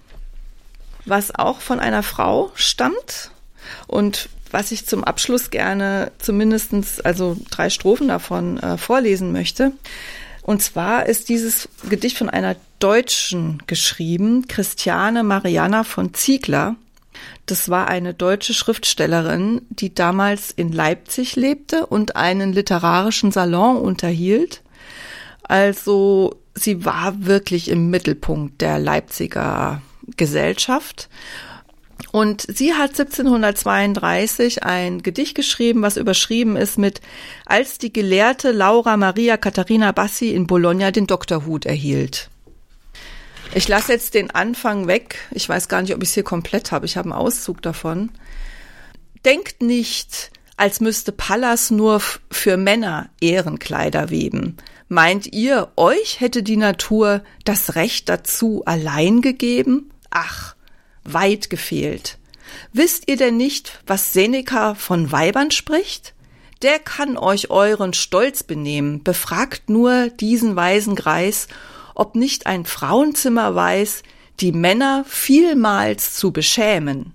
[1.06, 3.32] was auch von einer Frau stammt
[3.88, 9.74] und was ich zum Abschluss gerne zumindestens also drei Strophen davon äh, vorlesen möchte.
[10.44, 16.78] Und zwar ist dieses Gedicht von einer Deutschen geschrieben, Christiane Mariana von Ziegler.
[17.46, 24.62] Das war eine deutsche Schriftstellerin, die damals in Leipzig lebte und einen literarischen Salon unterhielt.
[25.44, 29.82] Also sie war wirklich im Mittelpunkt der Leipziger
[30.16, 31.10] Gesellschaft
[32.12, 37.02] und sie hat 1732 ein Gedicht geschrieben, was überschrieben ist mit
[37.46, 42.30] Als die Gelehrte Laura Maria Katharina Bassi in Bologna den Doktorhut erhielt.
[43.54, 45.18] Ich lasse jetzt den Anfang weg.
[45.32, 46.86] Ich weiß gar nicht, ob ich es hier komplett habe.
[46.86, 48.12] Ich habe einen Auszug davon.
[49.24, 54.58] Denkt nicht, als müsste Pallas nur für Männer Ehrenkleider weben.
[54.88, 59.92] Meint ihr, euch hätte die Natur das Recht dazu allein gegeben?
[60.12, 60.55] Ach,
[61.06, 62.18] weit gefehlt.
[62.74, 66.14] Wisst ihr denn nicht, was Seneca von Weibern spricht?
[66.62, 71.48] Der kann euch euren Stolz benehmen, befragt nur diesen weisen Greis,
[71.94, 74.04] ob nicht ein Frauenzimmer weiß,
[74.40, 77.14] die Männer vielmals zu beschämen.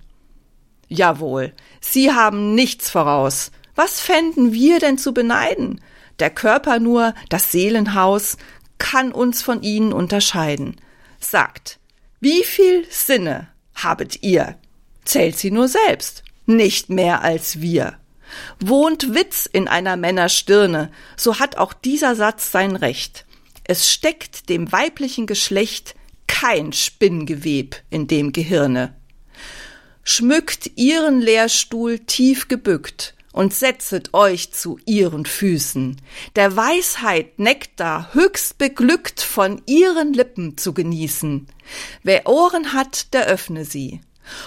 [0.89, 3.51] Jawohl, sie haben nichts voraus.
[3.75, 5.81] Was fänden wir denn zu beneiden?
[6.19, 8.37] Der Körper nur, das Seelenhaus,
[8.79, 10.77] kann uns von ihnen unterscheiden.
[11.19, 11.79] Sagt,
[12.21, 13.50] wie viel Sinne
[13.85, 14.57] habet ihr?
[15.05, 17.99] Zählt sie nur selbst, nicht mehr als wir.
[18.61, 23.27] Wohnt Witz in einer Männerstirne, so hat auch dieser Satz sein Recht.
[23.65, 25.95] Es steckt dem weiblichen Geschlecht
[26.27, 28.95] kein Spinngeweb in dem Gehirne.
[30.03, 36.01] Schmückt ihren Lehrstuhl tief gebückt und setzet euch zu ihren Füßen,
[36.37, 41.47] der Weisheit Nektar höchst beglückt von ihren Lippen zu genießen.
[42.03, 44.01] Wer Ohren hat, der öffne sie.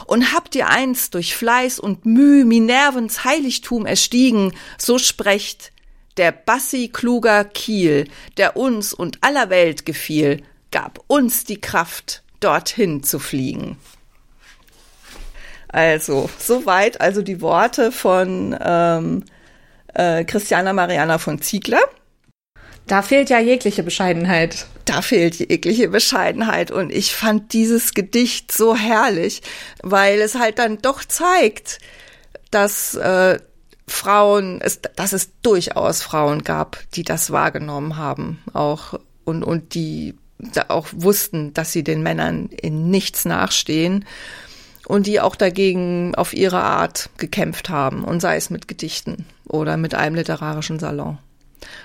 [0.05, 5.71] Und habt ihr einst durch Fleiß und Müh Minervens Heiligtum erstiegen, so sprecht,
[6.17, 8.07] der Bassi kluger Kiel,
[8.37, 13.77] der uns und aller Welt gefiel, gab uns die Kraft, dorthin zu fliegen.
[15.73, 19.23] Also, soweit also die Worte von ähm,
[19.95, 21.81] äh, Christiana Mariana von Ziegler.
[22.85, 24.67] Da fehlt ja jegliche Bescheidenheit.
[24.85, 26.69] Da fehlt jegliche Bescheidenheit.
[26.69, 29.41] Und ich fand dieses Gedicht so herrlich,
[29.81, 31.79] weil es halt dann doch zeigt,
[32.51, 33.39] dass äh,
[33.87, 40.13] Frauen, es, dass es durchaus Frauen gab, die das wahrgenommen haben, auch und, und die
[40.67, 44.05] auch wussten, dass sie den Männern in nichts nachstehen
[44.87, 49.77] und die auch dagegen auf ihre Art gekämpft haben und sei es mit Gedichten oder
[49.77, 51.17] mit einem literarischen Salon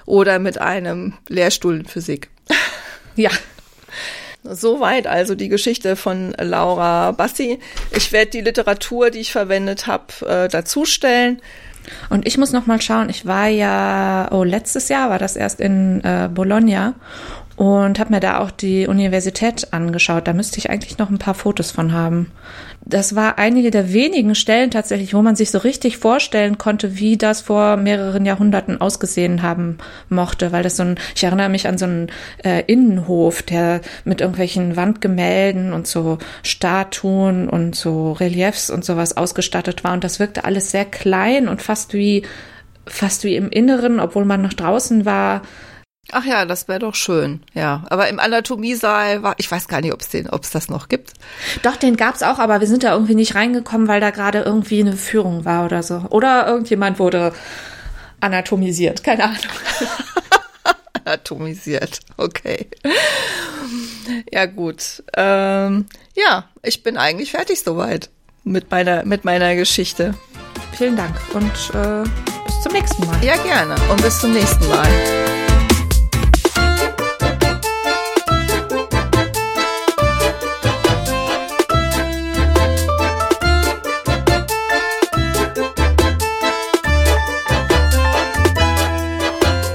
[0.06, 2.28] oder mit einem Lehrstuhl in Physik.
[3.16, 3.30] Ja.
[4.44, 7.58] Soweit also die Geschichte von Laura Bassi.
[7.90, 11.42] Ich werde die Literatur, die ich verwendet habe, äh, dazustellen.
[12.10, 13.10] Und ich muss noch mal schauen.
[13.10, 16.94] Ich war ja, oh, letztes Jahr war das erst in äh, Bologna
[17.56, 20.28] und habe mir da auch die Universität angeschaut.
[20.28, 22.30] Da müsste ich eigentlich noch ein paar Fotos von haben.
[22.84, 27.18] Das war einige der wenigen Stellen tatsächlich, wo man sich so richtig vorstellen konnte, wie
[27.18, 29.76] das vor mehreren Jahrhunderten ausgesehen haben
[30.08, 32.08] mochte, weil das so ein, ich erinnere mich an so einen
[32.44, 39.84] äh, Innenhof, der mit irgendwelchen Wandgemälden und so Statuen und so Reliefs und sowas ausgestattet
[39.84, 39.92] war.
[39.92, 42.22] Und das wirkte alles sehr klein und fast wie
[42.86, 45.42] fast wie im Inneren, obwohl man noch draußen war,
[46.10, 47.84] Ach ja, das wäre doch schön, ja.
[47.90, 50.88] Aber im Anatomiesaal war, ich weiß gar nicht, ob es den, ob es das noch
[50.88, 51.12] gibt.
[51.62, 54.80] Doch, den gab's auch, aber wir sind da irgendwie nicht reingekommen, weil da gerade irgendwie
[54.80, 56.06] eine Führung war oder so.
[56.08, 57.32] Oder irgendjemand wurde
[58.20, 59.38] anatomisiert, keine Ahnung.
[61.04, 62.68] anatomisiert, okay.
[64.32, 68.08] Ja gut, ähm, ja, ich bin eigentlich fertig soweit
[68.44, 70.14] mit meiner mit meiner Geschichte.
[70.76, 72.08] Vielen Dank und äh,
[72.46, 73.22] bis zum nächsten Mal.
[73.22, 75.37] Ja gerne und bis zum nächsten Mal.